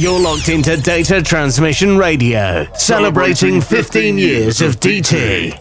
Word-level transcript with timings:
You're 0.00 0.18
locked 0.18 0.48
into 0.48 0.78
Data 0.78 1.20
Transmission 1.20 1.98
Radio, 1.98 2.66
celebrating 2.72 3.60
15 3.60 4.16
years 4.16 4.62
of 4.62 4.80
DT. 4.80 5.52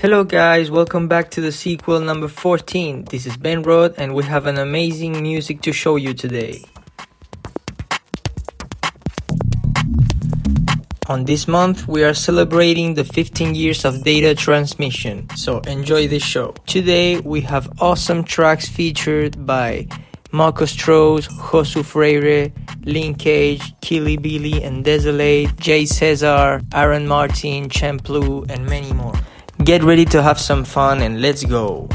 Hello, 0.00 0.24
guys, 0.24 0.70
welcome 0.70 1.08
back 1.08 1.30
to 1.32 1.42
the 1.42 1.52
sequel 1.52 2.00
number 2.00 2.26
14. 2.26 3.04
This 3.04 3.26
is 3.26 3.36
Ben 3.36 3.62
Rod, 3.64 3.96
and 3.98 4.14
we 4.14 4.24
have 4.24 4.46
an 4.46 4.56
amazing 4.56 5.20
music 5.20 5.60
to 5.60 5.72
show 5.74 5.96
you 5.96 6.14
today. 6.14 6.64
On 11.12 11.26
this 11.26 11.46
month, 11.46 11.86
we 11.86 12.04
are 12.04 12.14
celebrating 12.14 12.94
the 12.94 13.04
15 13.04 13.54
years 13.54 13.84
of 13.84 14.02
data 14.02 14.34
transmission, 14.34 15.28
so 15.36 15.58
enjoy 15.68 16.08
the 16.08 16.18
show. 16.18 16.54
Today, 16.66 17.20
we 17.20 17.42
have 17.42 17.68
awesome 17.82 18.24
tracks 18.24 18.66
featured 18.66 19.44
by 19.44 19.88
Marco 20.30 20.64
Strous, 20.64 21.28
Josu 21.28 21.84
Freire, 21.84 22.50
Linkage, 22.84 23.78
Killy 23.82 24.16
Billy 24.16 24.62
and 24.62 24.86
Desolate, 24.86 25.54
Jay 25.56 25.84
Cesar, 25.84 26.62
Aaron 26.72 27.06
Martin, 27.06 27.68
Champlu, 27.68 28.50
and 28.50 28.64
many 28.64 28.94
more. 28.94 29.12
Get 29.64 29.82
ready 29.82 30.06
to 30.06 30.22
have 30.22 30.40
some 30.40 30.64
fun 30.64 31.02
and 31.02 31.20
let's 31.20 31.44
go. 31.44 31.90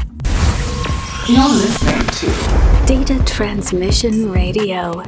You're 1.26 1.54
listening 1.58 2.06
to 2.22 2.86
Data 2.86 3.20
Transmission 3.24 4.30
Radio. 4.30 5.02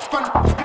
Spun. 0.00 0.63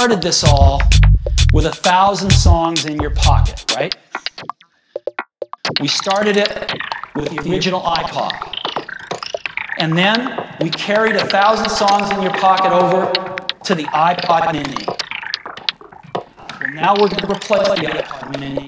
Started 0.00 0.22
this 0.22 0.42
all 0.44 0.80
with 1.52 1.66
a 1.66 1.72
thousand 1.72 2.30
songs 2.30 2.86
in 2.86 2.98
your 3.02 3.10
pocket, 3.10 3.70
right? 3.76 3.94
We 5.78 5.88
started 5.88 6.38
it 6.38 6.72
with 7.14 7.28
the 7.28 7.46
original 7.46 7.82
iPod. 7.82 8.32
And 9.76 9.98
then 9.98 10.56
we 10.62 10.70
carried 10.70 11.16
a 11.16 11.26
thousand 11.26 11.68
songs 11.68 12.10
in 12.12 12.22
your 12.22 12.32
pocket 12.32 12.72
over 12.72 13.12
to 13.62 13.74
the 13.74 13.82
iPod 13.92 14.54
Mini. 14.54 14.86
Well, 16.14 16.72
now 16.72 16.94
we're 16.94 17.08
going 17.08 17.20
to 17.20 17.30
replace 17.30 17.68
the 17.68 17.74
iPod 17.74 18.40
Mini 18.40 18.66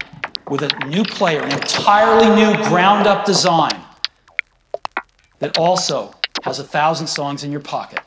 with 0.51 0.61
a 0.61 0.87
new 0.87 1.03
player, 1.03 1.41
an 1.41 1.53
entirely 1.53 2.29
new 2.37 2.55
ground 2.65 3.07
up 3.07 3.25
design 3.25 3.81
that 5.39 5.57
also 5.57 6.15
has 6.43 6.59
a 6.59 6.65
thousand 6.65 7.07
songs 7.07 7.43
in 7.43 7.51
your 7.51 7.63
pocket. 7.63 8.03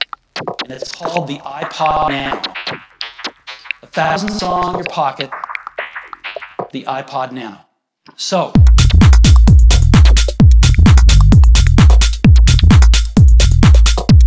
And 0.63 0.71
it's 0.71 0.91
called 0.91 1.27
the 1.27 1.39
iPod 1.39 2.09
Nano 2.09 2.55
thousand 3.87 4.29
songs 4.29 4.69
in 4.69 4.75
your 4.75 4.83
pocket, 4.85 5.29
the 6.71 6.83
iPod 6.83 7.31
Nano. 7.31 7.59
So, 8.15 8.51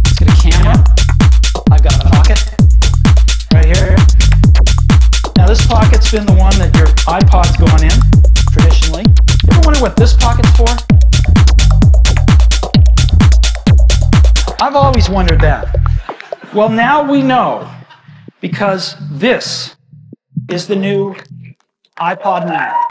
let's 0.05 0.18
get 0.18 0.29
a 0.29 0.37
camera. 0.40 0.85
I've 1.71 1.83
got 1.83 1.94
a 2.05 2.09
pocket 2.11 2.44
right 3.53 3.66
here. 3.66 3.97
Now 5.37 5.47
this 5.47 5.66
pocket's 5.66 6.11
been 6.11 6.27
the 6.27 6.35
one 6.35 6.57
that 6.59 6.75
your 6.77 6.88
iPod's 7.07 7.57
gone 7.57 7.83
in, 7.85 7.99
traditionally. 8.53 9.05
You 9.44 9.53
ever 9.53 9.61
wonder 9.64 9.81
what 9.81 9.97
this 9.97 10.14
pocket's 10.14 10.51
for? 10.57 10.68
I've 14.61 14.75
always 14.75 15.09
wondered 15.09 15.40
that. 15.40 15.75
Well, 16.53 16.68
now 16.68 17.09
we 17.09 17.23
know 17.23 17.71
because 18.40 18.96
this 19.11 19.77
is 20.51 20.66
the 20.66 20.77
new 20.77 21.14
iPod 21.98 22.46
Nano. 22.46 22.88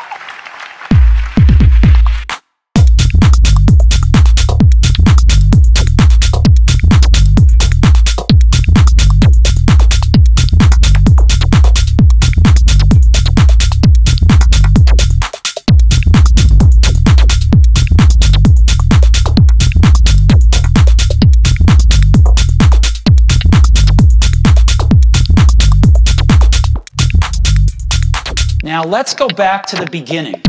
Now 28.78 28.84
let's 28.84 29.16
go 29.16 29.28
back 29.28 29.66
to 29.70 29.76
the 29.76 29.88
beginning. 29.88 30.40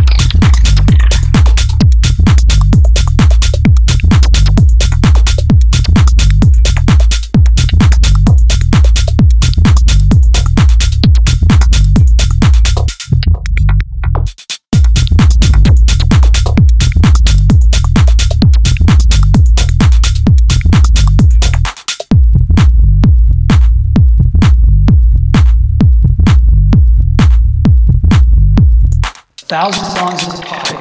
Thousand 29.48 29.82
songs 29.96 30.22
in 30.24 30.28
the 30.28 30.42
pocket, 30.42 30.76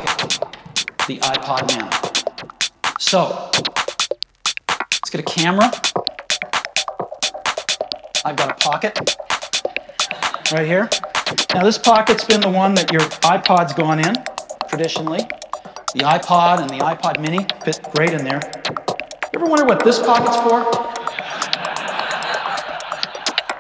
the 1.08 1.18
iPod 1.20 1.70
Nano. 1.72 1.90
So, 3.00 3.50
let's 4.68 5.10
get 5.10 5.22
a 5.22 5.24
camera. 5.24 5.72
I've 8.26 8.36
got 8.36 8.52
a 8.52 8.56
pocket 8.56 9.00
right 10.52 10.68
here. 10.68 10.90
Now 11.54 11.64
this 11.64 11.78
pocket's 11.78 12.26
been 12.26 12.42
the 12.42 12.50
one 12.50 12.74
that 12.74 12.92
your 12.92 13.04
iPod's 13.24 13.74
gone 13.74 14.00
in, 14.00 14.16
traditionally. 14.68 15.20
The 15.94 16.02
iPod 16.04 16.60
and 16.60 16.70
the 16.70 16.80
iPod 16.84 17.22
mini 17.22 17.48
fit 17.64 17.80
great 17.96 18.12
in 18.12 18.26
there. 18.26 18.42
You 19.32 19.40
ever 19.40 19.46
wonder 19.46 19.66
what 19.66 19.82
this 19.86 19.98
pocket's 20.00 20.36
for? 20.36 20.66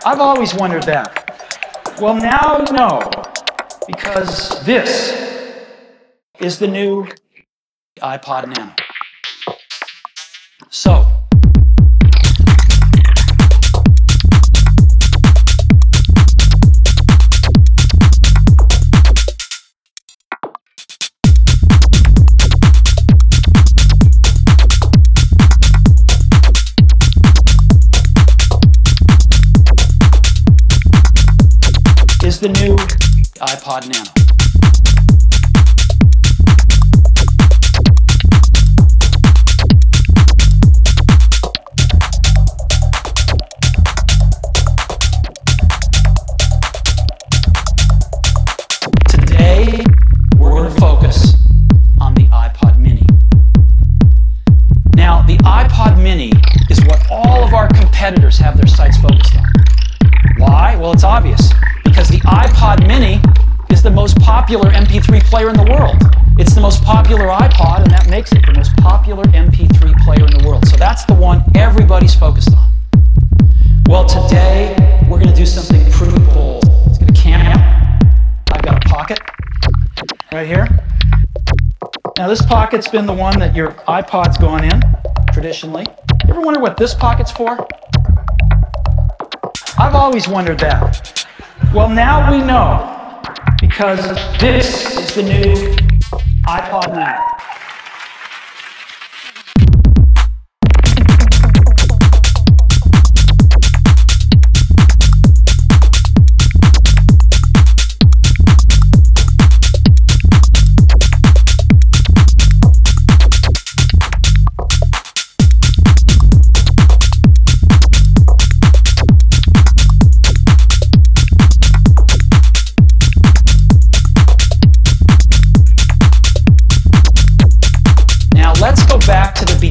I've 0.06 0.20
always 0.20 0.54
wondered 0.54 0.84
that. 0.84 1.96
Well, 2.02 2.16
now 2.16 2.60
we 2.60 2.76
know 2.76 3.10
because 3.88 4.64
this 4.66 5.14
is 6.40 6.60
the 6.60 6.68
new 6.68 7.08
iPod 8.02 8.54
Nano. 8.56 8.76
So, 10.70 11.17
iPod 33.78 33.90
Nano. 33.90 34.17
Pocket's 82.48 82.88
been 82.88 83.06
the 83.06 83.14
one 83.14 83.38
that 83.40 83.54
your 83.54 83.72
iPod's 83.90 84.38
gone 84.38 84.64
in, 84.64 84.82
traditionally. 85.34 85.86
You 86.26 86.34
ever 86.34 86.42
wonder 86.42 86.62
what 86.62 86.78
this 86.78 86.94
pocket's 86.94 87.32
for? 87.32 87.68
I've 89.78 89.96
always 89.96 90.28
wondered 90.28 90.60
that. 90.60 91.28
Well, 91.74 91.90
now 91.90 92.32
we 92.32 92.40
know 92.40 93.22
because 93.60 94.00
this 94.40 94.98
is 94.98 95.14
the 95.14 95.24
new 95.24 95.76
iPod 96.48 96.96
Nano. 96.96 97.27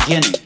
Beginning. 0.06 0.40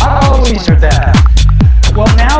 I 0.00 0.20
always 0.22 0.52
wondered 0.52 0.80
that. 0.80 1.92
Well, 1.96 2.06
now 2.16 2.38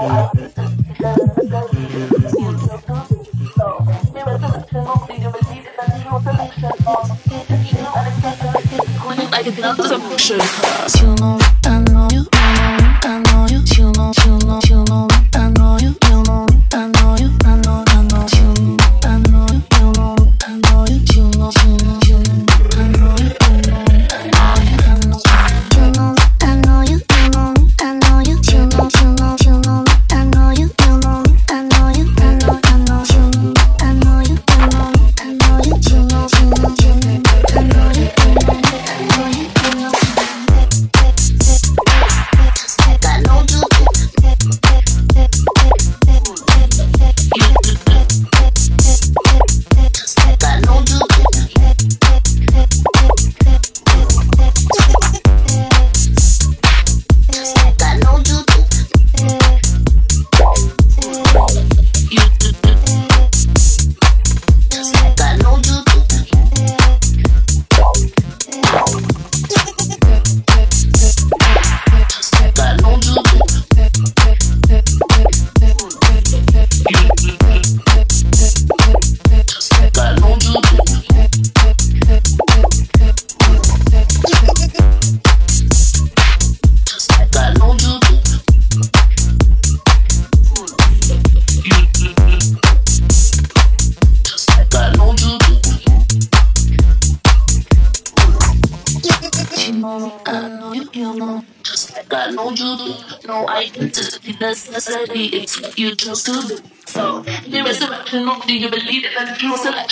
Like 0.00 0.16
a 9.46 9.52
glove 9.52 9.76
solution. 9.76 10.40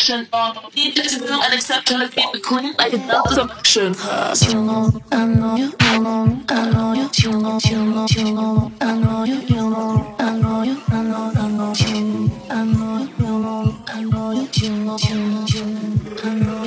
action. 0.08 0.28
Um, 0.32 0.54
DJs 0.72 1.20
will 1.20 1.42
and 1.42 1.54
accept 1.54 1.88
her 1.90 2.08
be 2.08 2.22
the 2.32 2.40
queen 2.40 2.74
like 2.78 2.92
a 2.92 2.98
belt 2.98 3.38
of 3.38 3.50
action. 3.50 3.94
You 4.48 4.62
know, 4.62 4.90
I 5.12 5.26
know 5.26 5.56
you, 5.56 5.72
you 5.80 6.00
know, 6.00 6.42
I 6.48 6.70
know 6.70 6.92
you, 6.94 7.10
you 7.18 7.32
know, 7.32 7.58
you 7.64 7.76
I 7.76 7.84
know, 7.84 8.06
you 8.10 8.24
know, 8.32 8.72
I 8.80 8.94
know 8.94 9.24
you, 9.24 9.34
you 9.34 9.70
know, 9.70 10.16
I 10.18 10.38
know 10.38 10.62
you, 10.62 10.82
I 10.88 11.02
know, 11.02 11.32
I 11.34 11.48
know 11.48 11.72
you, 11.78 12.30
I 12.50 12.64
know 12.64 12.98
you, 12.98 13.84
I 13.88 14.02
know 14.02 14.30
you, 14.32 14.48
you 14.54 14.70
know, 14.70 14.96
you 14.98 15.16
know, 15.18 16.24
I 16.24 16.34
know. 16.34 16.57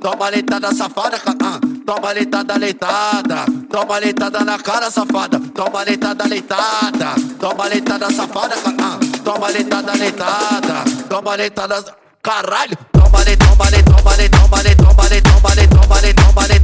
toma 0.00 0.30
leitada 0.30 0.72
safada, 0.74 1.16
uh, 1.16 1.60
toma 1.84 2.12
leitada 2.12 2.56
leitada, 2.58 3.44
toma 3.70 3.98
leitada 3.98 4.44
na 4.44 4.58
cara 4.58 4.90
safada, 4.90 5.38
toma 5.54 5.84
leitada 5.84 6.24
leitada, 6.26 7.14
toma 7.38 7.68
leitada 7.68 8.10
safada, 8.10 8.56
uh, 8.56 8.98
toma 9.24 9.48
leitada 9.50 9.92
leitada, 9.94 10.84
toma 11.08 11.36
leitada 11.36 11.84
caralho, 12.22 12.76
toma 12.92 13.22
leitada, 13.24 13.56
toma 13.56 14.16
leitada, 14.16 14.38
toma 14.38 14.62
leitada, 14.62 14.84
toma 14.84 15.08
leitada, 15.08 15.30
toma 15.40 16.00
leitada, 16.00 16.14
toma 16.14 16.46
leitada 16.48 16.59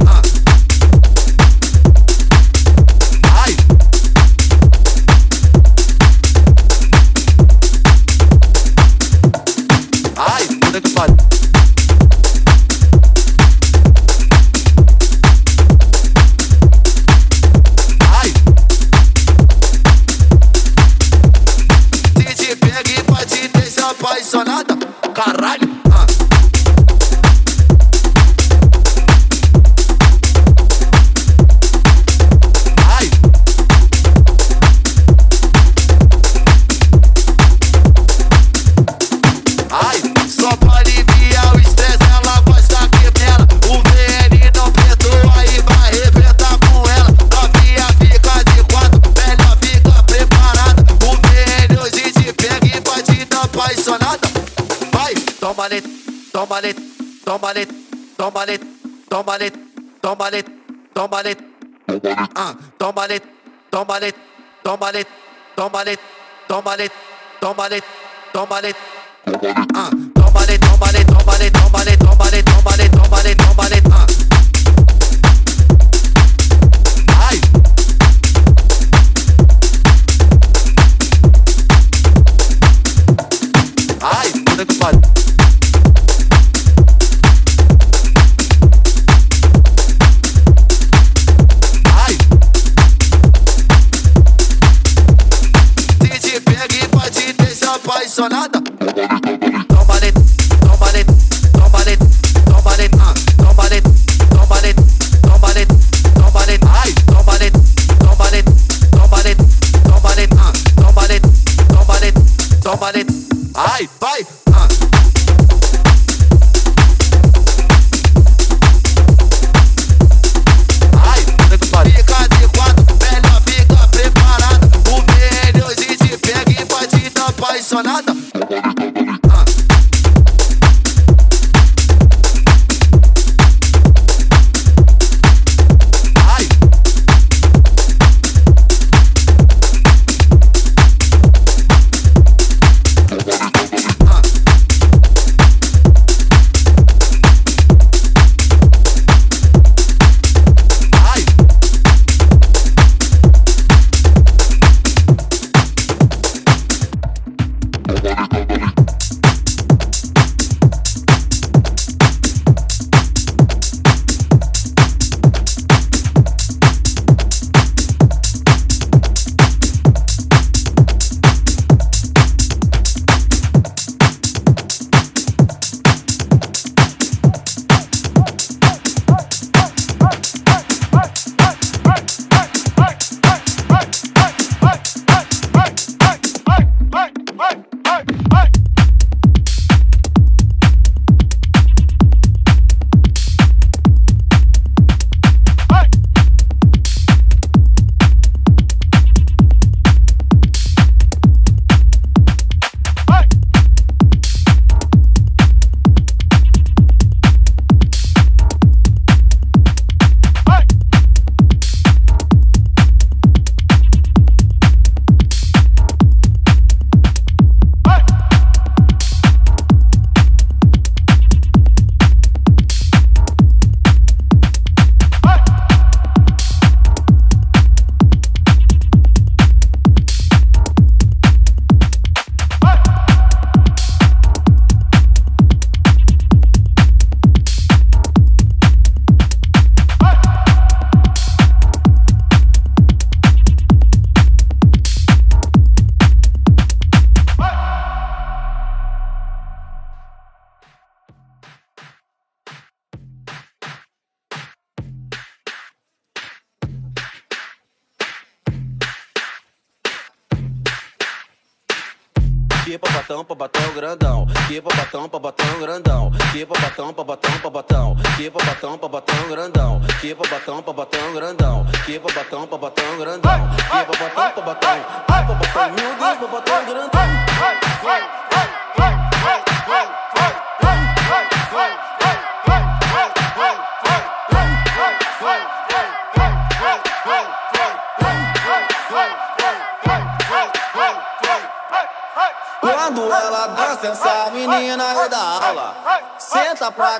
tómale, 55.67 55.83
tómale, 56.31 56.73
tómale, 57.25 57.67
tómale, 58.17 58.59
tómale, 59.09 59.51
tómale, 60.01 60.43
tómale, 60.93 61.37
ah, 62.35 62.55
tómale, 62.77 63.21
tómale, 63.69 64.13
tómale, 64.63 65.05
tómale, 65.55 65.97
tómale, 66.47 66.89
tómale, 67.41 67.81
tómale, 68.31 68.75
ah, 69.75 69.89
tómale, 70.15 70.57
tómale, 70.57 71.03
tómale, 71.03 71.51
tómale, 71.51 71.97
tómale, 71.97 72.43
tómale, 72.43 72.89
tómale, 72.89 73.35
tómale, 73.35 73.81
ah. 73.91 74.16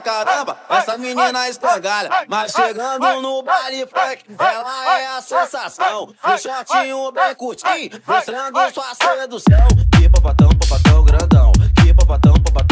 caramba, 0.02 0.58
essa 0.70 0.98
menina 0.98 1.48
espangalha. 1.50 2.10
Mas 2.28 2.52
chegando 2.52 3.22
no 3.22 3.44
baile 3.44 3.88
funk, 3.88 4.26
ela 4.38 5.00
é 5.00 5.08
a 5.18 5.22
sensação. 5.22 6.14
O 6.24 6.38
shortinho 6.38 7.12
bem 7.12 7.36
curtinho, 7.36 8.02
mostrando 8.06 8.74
sua 8.74 8.96
sedução. 8.96 9.68
Que 9.98 10.10
papatão, 10.10 10.50
papatão 10.50 11.04
grandão. 11.04 11.52
Que 11.76 11.94
papatão, 11.94 12.34
papatão. 12.34 12.67